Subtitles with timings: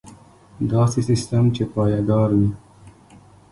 [0.71, 2.49] داسې سیستم چې پایدار وي.